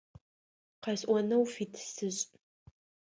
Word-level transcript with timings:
Къэсӏонэу 0.83 1.39
фит 1.53 1.73
сышӏ. 1.93 2.21